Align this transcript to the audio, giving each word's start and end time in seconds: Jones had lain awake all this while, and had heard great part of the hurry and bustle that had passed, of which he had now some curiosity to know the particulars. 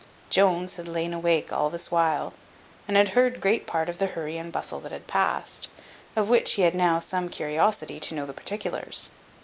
Jones 0.31 0.77
had 0.77 0.87
lain 0.87 1.13
awake 1.13 1.53
all 1.53 1.69
this 1.69 1.91
while, 1.91 2.33
and 2.87 2.97
had 2.97 3.09
heard 3.09 3.39
great 3.39 3.67
part 3.67 3.87
of 3.87 3.99
the 3.99 4.07
hurry 4.07 4.35
and 4.35 4.51
bustle 4.51 4.79
that 4.79 4.91
had 4.91 5.05
passed, 5.05 5.69
of 6.15 6.27
which 6.27 6.53
he 6.53 6.63
had 6.63 6.73
now 6.73 6.99
some 6.99 7.29
curiosity 7.29 7.99
to 7.99 8.15
know 8.15 8.25
the 8.25 8.33
particulars. 8.33 9.11